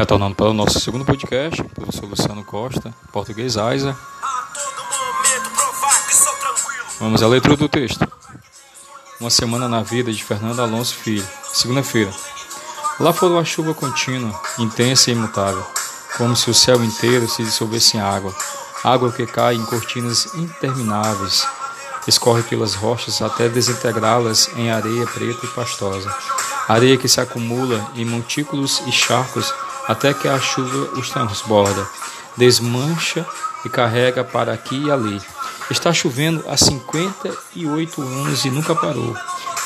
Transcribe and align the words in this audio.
Retornando 0.00 0.34
para 0.34 0.48
o 0.48 0.54
nosso 0.54 0.80
segundo 0.80 1.04
podcast, 1.04 1.62
professor 1.62 2.06
Luciano 2.06 2.42
Costa, 2.42 2.90
português 3.12 3.58
Aiza. 3.58 3.94
Vamos 6.98 7.22
à 7.22 7.28
leitura 7.28 7.54
do 7.54 7.68
texto. 7.68 8.10
Uma 9.20 9.28
semana 9.28 9.68
na 9.68 9.82
vida 9.82 10.10
de 10.10 10.24
Fernando 10.24 10.62
Alonso 10.62 10.94
Filho, 10.94 11.28
segunda-feira. 11.52 12.10
Lá 12.98 13.12
foi 13.12 13.28
uma 13.28 13.44
chuva 13.44 13.74
contínua, 13.74 14.40
intensa 14.58 15.10
e 15.10 15.12
imutável, 15.12 15.62
como 16.16 16.34
se 16.34 16.48
o 16.48 16.54
céu 16.54 16.82
inteiro 16.82 17.28
se 17.28 17.44
dissolvesse 17.44 17.98
em 17.98 18.00
água. 18.00 18.34
Água 18.82 19.12
que 19.12 19.26
cai 19.26 19.54
em 19.54 19.66
cortinas 19.66 20.34
intermináveis, 20.34 21.46
escorre 22.08 22.42
pelas 22.44 22.72
rochas 22.72 23.20
até 23.20 23.50
desintegrá-las 23.50 24.48
em 24.56 24.70
areia 24.70 25.06
preta 25.06 25.44
e 25.44 25.48
pastosa. 25.48 26.10
Areia 26.66 26.96
que 26.96 27.06
se 27.06 27.20
acumula 27.20 27.90
em 27.94 28.06
montículos 28.06 28.82
e 28.86 28.92
charcos 28.92 29.52
até 29.86 30.12
que 30.14 30.28
a 30.28 30.38
chuva 30.38 30.98
os 30.98 31.10
transborda, 31.10 31.86
desmancha 32.36 33.26
e 33.64 33.68
carrega 33.68 34.24
para 34.24 34.52
aqui 34.52 34.84
e 34.84 34.90
ali. 34.90 35.20
Está 35.70 35.92
chovendo 35.92 36.44
há 36.48 36.56
58 36.56 38.02
anos 38.02 38.44
e 38.44 38.50
nunca 38.50 38.74
parou. 38.74 39.16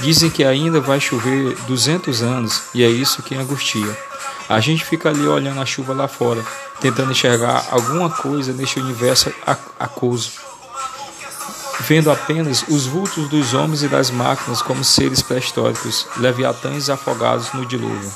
Dizem 0.00 0.30
que 0.30 0.44
ainda 0.44 0.80
vai 0.80 0.98
chover 0.98 1.54
200 1.66 2.22
anos 2.22 2.62
e 2.74 2.82
é 2.82 2.88
isso 2.88 3.22
que 3.22 3.34
angustia. 3.34 3.98
A 4.48 4.58
gente 4.58 4.84
fica 4.84 5.10
ali 5.10 5.26
olhando 5.26 5.60
a 5.60 5.66
chuva 5.66 5.92
lá 5.92 6.08
fora, 6.08 6.44
tentando 6.80 7.12
enxergar 7.12 7.66
alguma 7.70 8.08
coisa 8.08 8.52
neste 8.52 8.80
universo 8.80 9.32
aquoso, 9.78 10.32
vendo 11.80 12.10
apenas 12.10 12.64
os 12.66 12.86
vultos 12.86 13.28
dos 13.28 13.52
homens 13.54 13.82
e 13.82 13.88
das 13.88 14.10
máquinas 14.10 14.62
como 14.62 14.82
seres 14.82 15.22
pré-históricos, 15.22 16.06
leviatães 16.16 16.88
afogados 16.88 17.52
no 17.52 17.66
dilúvio. 17.66 18.10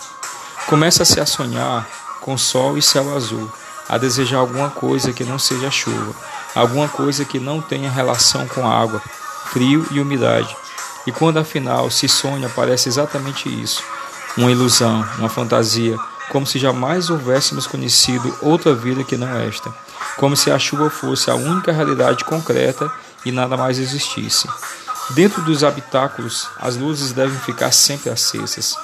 Começa-se 0.67 1.21
a 1.21 1.27
sonhar 1.27 1.87
com 2.21 2.39
sol 2.39 2.79
e 2.79 2.83
céu 2.83 3.15
azul, 3.15 3.53
a 3.87 3.99
desejar 3.99 4.39
alguma 4.39 4.71
coisa 4.71 5.13
que 5.13 5.23
não 5.23 5.39
seja 5.39 5.71
chuva, 5.71 6.15
alguma 6.55 6.89
coisa 6.89 7.25
que 7.25 7.39
não 7.39 7.61
tenha 7.61 7.91
relação 7.91 8.47
com 8.49 8.67
água, 8.67 9.03
frio 9.53 9.87
e 9.91 10.01
umidade. 10.01 10.57
E 11.07 11.13
quando 11.13 11.39
afinal 11.39 11.91
se 11.91 12.09
sonha, 12.09 12.49
parece 12.49 12.89
exatamente 12.89 13.49
isso: 13.49 13.83
uma 14.39 14.51
ilusão, 14.51 15.07
uma 15.19 15.29
fantasia, 15.29 15.99
como 16.31 16.47
se 16.47 16.59
jamais 16.59 17.11
houvéssemos 17.11 17.67
conhecido 17.67 18.35
outra 18.41 18.75
vida 18.75 19.05
que 19.05 19.19
não 19.19 19.29
esta, 19.37 19.73
como 20.17 20.35
se 20.35 20.51
a 20.51 20.59
chuva 20.59 20.89
fosse 20.89 21.31
a 21.31 21.35
única 21.35 21.73
realidade 21.73 22.25
concreta 22.25 22.91
e 23.25 23.31
nada 23.31 23.57
mais 23.57 23.79
existisse. 23.79 24.49
Dentro 25.11 25.43
dos 25.43 25.63
habitáculos, 25.63 26.49
as 26.59 26.77
luzes 26.77 27.13
devem 27.13 27.39
ficar 27.41 27.71
sempre 27.73 28.09
acesas. 28.09 28.75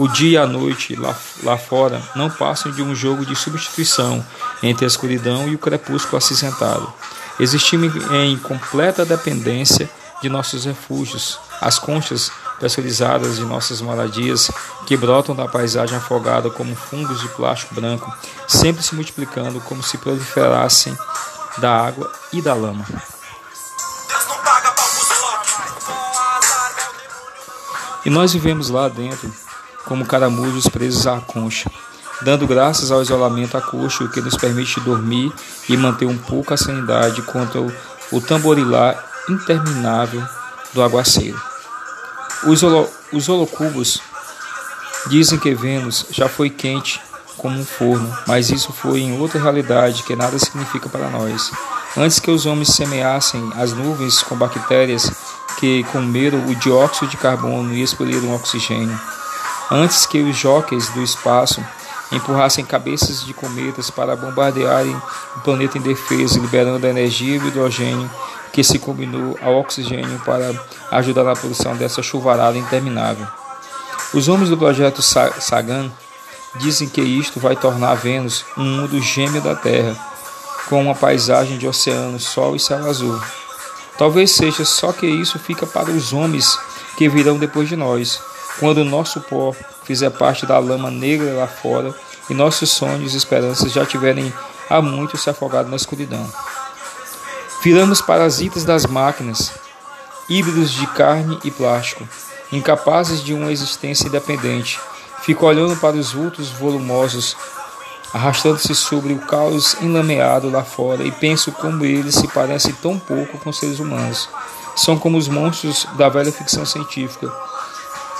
O 0.00 0.08
dia 0.08 0.30
e 0.30 0.36
a 0.42 0.46
noite 0.46 0.96
lá, 0.96 1.14
lá 1.42 1.58
fora 1.58 2.00
não 2.16 2.30
passam 2.30 2.72
de 2.72 2.80
um 2.80 2.94
jogo 2.94 3.26
de 3.26 3.36
substituição 3.36 4.24
entre 4.62 4.86
a 4.86 4.88
escuridão 4.88 5.46
e 5.46 5.54
o 5.54 5.58
crepúsculo 5.58 6.16
acinzentado. 6.16 6.90
Existimos 7.38 7.92
em 8.10 8.34
completa 8.38 9.04
dependência 9.04 9.90
de 10.22 10.30
nossos 10.30 10.64
refúgios, 10.64 11.38
as 11.60 11.78
conchas 11.78 12.32
pressurizadas 12.58 13.36
de 13.36 13.44
nossas 13.44 13.82
moradias 13.82 14.50
que 14.86 14.96
brotam 14.96 15.36
da 15.36 15.46
paisagem 15.46 15.98
afogada 15.98 16.48
como 16.48 16.74
fungos 16.74 17.20
de 17.20 17.28
plástico 17.28 17.74
branco, 17.74 18.10
sempre 18.48 18.82
se 18.82 18.94
multiplicando 18.94 19.60
como 19.60 19.82
se 19.82 19.98
proliferassem 19.98 20.96
da 21.58 21.76
água 21.78 22.10
e 22.32 22.40
da 22.40 22.54
lama. 22.54 22.86
E 28.06 28.08
nós 28.08 28.32
vivemos 28.32 28.70
lá 28.70 28.88
dentro 28.88 29.30
como 29.86 30.06
caramujos 30.06 30.66
presos 30.68 31.06
à 31.06 31.20
concha, 31.20 31.70
dando 32.22 32.46
graças 32.46 32.90
ao 32.90 33.02
isolamento 33.02 33.56
acústico 33.56 34.10
que 34.10 34.20
nos 34.20 34.36
permite 34.36 34.80
dormir 34.80 35.32
e 35.68 35.76
manter 35.76 36.06
um 36.06 36.18
pouco 36.18 36.52
a 36.54 36.56
sanidade 36.56 37.22
contra 37.22 37.60
o, 37.60 37.72
o 38.12 38.20
tamborilar 38.20 39.02
interminável 39.28 40.22
do 40.72 40.82
aguaceiro. 40.82 41.40
Os, 42.44 42.62
holo, 42.62 42.88
os 43.12 43.28
holocubos 43.28 44.00
dizem 45.06 45.38
que 45.38 45.54
Vênus 45.54 46.06
já 46.10 46.28
foi 46.28 46.50
quente 46.50 47.00
como 47.36 47.58
um 47.58 47.64
forno, 47.64 48.14
mas 48.26 48.50
isso 48.50 48.72
foi 48.72 49.00
em 49.00 49.18
outra 49.18 49.40
realidade 49.40 50.02
que 50.02 50.14
nada 50.14 50.38
significa 50.38 50.88
para 50.88 51.08
nós. 51.08 51.50
Antes 51.96 52.20
que 52.20 52.30
os 52.30 52.46
homens 52.46 52.68
semeassem 52.68 53.50
as 53.56 53.72
nuvens 53.72 54.22
com 54.22 54.36
bactérias 54.36 55.10
que 55.58 55.82
comeram 55.84 56.46
o 56.46 56.54
dióxido 56.54 57.08
de 57.08 57.16
carbono 57.16 57.74
e 57.74 57.82
expeliram 57.82 58.28
o 58.28 58.34
oxigênio, 58.34 58.98
antes 59.70 60.06
que 60.06 60.20
os 60.20 60.36
jockeys 60.36 60.88
do 60.90 61.02
espaço 61.02 61.64
empurrassem 62.12 62.64
cabeças 62.64 63.24
de 63.24 63.32
cometas 63.32 63.90
para 63.90 64.16
bombardearem 64.16 64.96
o 65.36 65.40
planeta 65.40 65.78
indefeso, 65.78 66.40
liberando 66.40 66.84
a 66.84 66.90
energia 66.90 67.36
e 67.36 67.38
o 67.38 67.46
hidrogênio 67.46 68.10
que 68.52 68.64
se 68.64 68.78
combinou 68.78 69.38
ao 69.40 69.54
oxigênio 69.60 70.20
para 70.24 70.52
ajudar 70.90 71.22
na 71.22 71.34
produção 71.34 71.76
dessa 71.76 72.02
chuvarada 72.02 72.58
interminável. 72.58 73.26
Os 74.12 74.26
homens 74.26 74.50
do 74.50 74.58
projeto 74.58 75.00
Sagan 75.02 75.90
dizem 76.56 76.88
que 76.88 77.00
isto 77.00 77.38
vai 77.38 77.54
tornar 77.54 77.94
Vênus 77.94 78.44
um 78.56 78.64
mundo 78.64 79.00
gêmeo 79.00 79.40
da 79.40 79.54
Terra, 79.54 79.96
com 80.68 80.82
uma 80.82 80.96
paisagem 80.96 81.58
de 81.58 81.66
oceano, 81.68 82.18
sol 82.18 82.56
e 82.56 82.60
céu 82.60 82.88
azul. 82.88 83.20
Talvez 83.96 84.32
seja 84.32 84.64
só 84.64 84.92
que 84.92 85.06
isso 85.06 85.38
fica 85.38 85.64
para 85.64 85.90
os 85.90 86.12
homens 86.12 86.58
que 86.96 87.08
virão 87.08 87.38
depois 87.38 87.68
de 87.68 87.76
nós, 87.76 88.20
quando 88.60 88.84
nosso 88.84 89.20
pó 89.22 89.54
fizer 89.82 90.10
parte 90.10 90.44
da 90.44 90.58
lama 90.58 90.90
negra 90.90 91.32
lá 91.32 91.46
fora 91.48 91.94
e 92.28 92.34
nossos 92.34 92.70
sonhos 92.70 93.14
e 93.14 93.16
esperanças 93.16 93.72
já 93.72 93.84
tiverem 93.86 94.32
há 94.68 94.80
muito 94.82 95.16
se 95.16 95.30
afogado 95.30 95.68
na 95.70 95.76
escuridão. 95.76 96.30
Viramos 97.62 98.00
parasitas 98.00 98.64
das 98.64 98.86
máquinas, 98.86 99.52
híbridos 100.28 100.70
de 100.70 100.86
carne 100.88 101.38
e 101.42 101.50
plástico, 101.50 102.06
incapazes 102.52 103.24
de 103.24 103.34
uma 103.34 103.50
existência 103.50 104.06
independente. 104.06 104.78
Fico 105.22 105.46
olhando 105.46 105.76
para 105.76 105.96
os 105.96 106.12
vultos 106.12 106.50
volumosos, 106.50 107.36
arrastando-se 108.12 108.74
sobre 108.74 109.12
o 109.12 109.20
caos 109.20 109.74
enlameado 109.80 110.50
lá 110.50 110.64
fora 110.64 111.02
e 111.02 111.10
penso 111.10 111.50
como 111.52 111.84
eles 111.84 112.14
se 112.14 112.28
parecem 112.28 112.72
tão 112.74 112.98
pouco 112.98 113.38
com 113.38 113.52
seres 113.52 113.78
humanos. 113.80 114.28
São 114.76 114.98
como 114.98 115.18
os 115.18 115.28
monstros 115.28 115.86
da 115.96 116.08
velha 116.08 116.32
ficção 116.32 116.64
científica, 116.64 117.30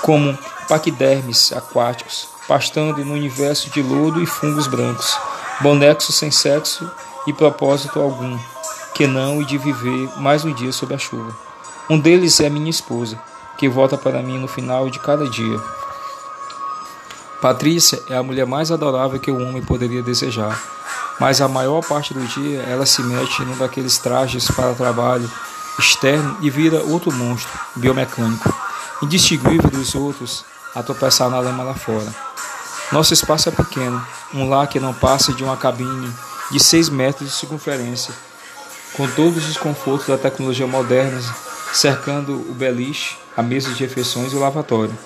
como 0.02 0.36
paquidermes 0.68 1.52
aquáticos, 1.52 2.28
pastando 2.46 3.04
no 3.04 3.14
universo 3.14 3.70
de 3.70 3.82
lodo 3.82 4.22
e 4.22 4.26
fungos 4.26 4.66
brancos, 4.66 5.16
bonecos 5.60 6.14
sem 6.14 6.30
sexo 6.30 6.90
e 7.26 7.32
propósito 7.32 8.00
algum, 8.00 8.38
que 8.94 9.06
não 9.06 9.42
e 9.42 9.44
de 9.44 9.58
viver 9.58 10.08
mais 10.18 10.44
um 10.44 10.52
dia 10.52 10.72
sob 10.72 10.94
a 10.94 10.98
chuva. 10.98 11.36
Um 11.88 11.98
deles 11.98 12.40
é 12.40 12.48
minha 12.48 12.70
esposa, 12.70 13.20
que 13.58 13.68
volta 13.68 13.98
para 13.98 14.22
mim 14.22 14.38
no 14.38 14.48
final 14.48 14.88
de 14.88 14.98
cada 14.98 15.28
dia. 15.28 15.60
Patrícia 17.40 18.02
é 18.08 18.16
a 18.16 18.22
mulher 18.22 18.46
mais 18.46 18.70
adorável 18.70 19.18
que 19.18 19.30
o 19.30 19.40
homem 19.42 19.62
poderia 19.62 20.02
desejar, 20.02 20.60
mas 21.18 21.40
a 21.40 21.48
maior 21.48 21.82
parte 21.82 22.14
do 22.14 22.24
dia 22.26 22.62
ela 22.62 22.86
se 22.86 23.02
mete 23.02 23.42
num 23.42 23.56
daqueles 23.56 23.98
trajes 23.98 24.50
para 24.50 24.74
trabalho 24.74 25.30
externo 25.78 26.36
e 26.40 26.50
vira 26.50 26.82
outro 26.82 27.12
monstro 27.12 27.58
biomecânico 27.76 28.69
indistinguível 29.02 29.70
dos 29.70 29.94
outros, 29.94 30.44
a 30.74 30.82
tropeçar 30.82 31.28
na 31.30 31.40
lama 31.40 31.62
lá 31.62 31.74
fora. 31.74 32.14
Nosso 32.92 33.14
espaço 33.14 33.48
é 33.48 33.52
pequeno, 33.52 34.04
um 34.34 34.48
lar 34.48 34.66
que 34.66 34.80
não 34.80 34.92
passa 34.92 35.32
de 35.32 35.44
uma 35.44 35.56
cabine 35.56 36.12
de 36.50 36.58
6 36.58 36.88
metros 36.88 37.28
de 37.28 37.36
circunferência, 37.36 38.12
com 38.94 39.06
todos 39.08 39.48
os 39.48 39.56
confortos 39.56 40.08
da 40.08 40.18
tecnologia 40.18 40.66
moderna 40.66 41.20
cercando 41.72 42.34
o 42.34 42.52
beliche, 42.52 43.16
a 43.36 43.42
mesa 43.42 43.72
de 43.72 43.84
refeições 43.84 44.32
e 44.32 44.36
o 44.36 44.40
lavatório. 44.40 44.96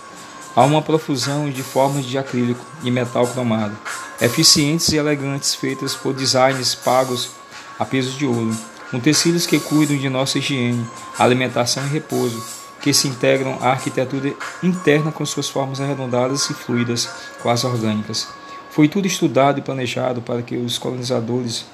Há 0.57 0.63
uma 0.63 0.80
profusão 0.80 1.51
de 1.51 1.63
formas 1.63 2.04
de 2.04 2.16
acrílico 2.16 2.65
e 2.83 2.91
metal 2.91 3.27
cromado, 3.27 3.77
eficientes 4.21 4.89
e 4.89 4.97
elegantes 4.97 5.54
feitas 5.54 5.95
por 5.95 6.15
designers 6.15 6.74
pagos 6.74 7.30
a 7.78 7.84
peso 7.84 8.13
de 8.13 8.24
ouro, 8.24 8.57
com 8.91 9.01
tecidos 9.01 9.47
que 9.47 9.59
cuidam 9.59 9.97
de 9.97 10.09
nossa 10.09 10.39
higiene, 10.39 10.89
alimentação 11.18 11.84
e 11.84 11.89
repouso, 11.89 12.42
que 12.84 12.92
se 12.92 13.09
integram 13.09 13.57
à 13.63 13.71
arquitetura 13.71 14.34
interna 14.63 15.10
com 15.10 15.25
suas 15.25 15.48
formas 15.48 15.81
arredondadas 15.81 16.51
e 16.51 16.53
fluidas, 16.53 17.09
quase 17.41 17.66
orgânicas. 17.66 18.28
Foi 18.69 18.89
tudo 18.89 19.07
estudado 19.07 19.59
e 19.59 19.63
planejado 19.63 20.21
para 20.21 20.42
que 20.42 20.54
os 20.54 20.77
colonizadores 20.77 21.65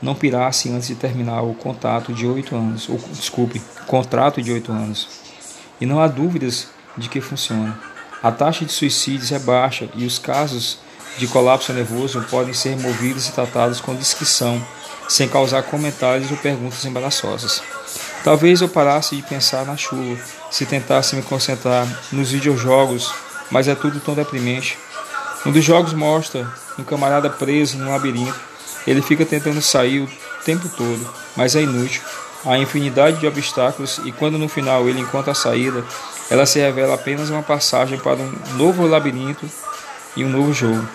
não 0.00 0.14
pirassem 0.14 0.72
antes 0.72 0.86
de 0.86 0.94
terminar 0.94 1.42
o 1.42 1.54
contato 1.54 2.12
de 2.12 2.24
oito 2.24 2.54
anos, 2.54 2.88
ou 2.88 2.98
desculpe, 3.10 3.60
contrato 3.88 4.40
de 4.40 4.52
oito 4.52 4.70
anos. 4.70 5.08
E 5.80 5.86
não 5.86 5.98
há 5.98 6.06
dúvidas 6.06 6.68
de 6.96 7.08
que 7.08 7.20
funciona. 7.20 7.76
A 8.22 8.30
taxa 8.30 8.64
de 8.64 8.70
suicídios 8.70 9.32
é 9.32 9.40
baixa 9.40 9.88
e 9.96 10.06
os 10.06 10.20
casos 10.20 10.78
de 11.18 11.26
colapso 11.26 11.72
nervoso 11.72 12.24
podem 12.30 12.54
ser 12.54 12.76
removidos 12.76 13.26
e 13.26 13.32
tratados 13.32 13.80
com 13.80 13.92
discrição, 13.96 14.64
sem 15.08 15.28
causar 15.28 15.64
comentários 15.64 16.30
ou 16.30 16.36
perguntas 16.36 16.84
embaraçosas. 16.84 17.60
Talvez 18.22 18.60
eu 18.60 18.68
parasse 18.68 19.16
de 19.16 19.22
pensar 19.22 19.66
na 19.66 19.76
chuva, 19.76 20.16
se 20.50 20.66
tentasse 20.66 21.14
me 21.16 21.22
concentrar 21.22 21.86
nos 22.12 22.30
videojogos, 22.30 23.12
mas 23.50 23.68
é 23.68 23.74
tudo 23.74 24.00
tão 24.00 24.14
deprimente. 24.14 24.78
Um 25.46 25.52
dos 25.52 25.64
jogos 25.64 25.92
mostra 25.92 26.46
um 26.78 26.84
camarada 26.84 27.30
preso 27.30 27.78
num 27.78 27.90
labirinto. 27.90 28.38
Ele 28.86 29.00
fica 29.00 29.24
tentando 29.24 29.62
sair 29.62 30.00
o 30.00 30.10
tempo 30.44 30.68
todo, 30.68 31.08
mas 31.36 31.54
é 31.54 31.62
inútil. 31.62 32.02
Há 32.44 32.58
infinidade 32.58 33.18
de 33.18 33.26
obstáculos 33.26 34.00
e 34.04 34.12
quando 34.12 34.38
no 34.38 34.48
final 34.48 34.88
ele 34.88 35.00
encontra 35.00 35.32
a 35.32 35.34
saída, 35.34 35.84
ela 36.30 36.46
se 36.46 36.58
revela 36.58 36.94
apenas 36.94 37.28
uma 37.28 37.42
passagem 37.42 37.98
para 37.98 38.16
um 38.16 38.32
novo 38.56 38.86
labirinto 38.86 39.48
e 40.16 40.24
um 40.24 40.28
novo 40.28 40.52
jogo. 40.52 40.86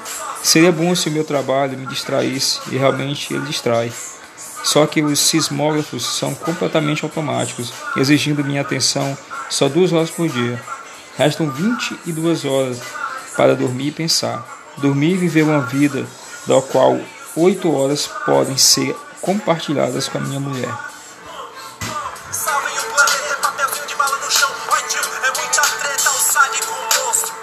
Seria 0.41 0.71
bom 0.71 0.93
se 0.95 1.09
o 1.09 1.11
meu 1.11 1.23
trabalho 1.23 1.77
me 1.77 1.85
distraísse 1.85 2.59
e 2.71 2.77
realmente 2.77 3.33
ele 3.33 3.45
distrai. 3.45 3.91
Só 4.63 4.85
que 4.87 5.01
os 5.01 5.19
sismógrafos 5.19 6.05
são 6.05 6.33
completamente 6.33 7.03
automáticos, 7.03 7.71
exigindo 7.97 8.43
minha 8.43 8.61
atenção 8.61 9.15
só 9.49 9.67
duas 9.67 9.93
horas 9.93 10.09
por 10.09 10.29
dia. 10.29 10.61
Restam 11.17 11.49
22 11.49 12.45
horas 12.45 12.81
para 13.35 13.55
dormir 13.55 13.87
e 13.87 13.91
pensar. 13.91 14.45
Dormir 14.77 15.13
e 15.13 15.17
viver 15.17 15.43
uma 15.43 15.61
vida 15.61 16.05
da 16.45 16.61
qual 16.61 16.99
oito 17.35 17.71
horas 17.73 18.07
podem 18.25 18.57
ser 18.57 18.95
compartilhadas 19.21 20.07
com 20.07 20.17
a 20.17 20.21
minha 20.21 20.39
mulher. 20.39 20.94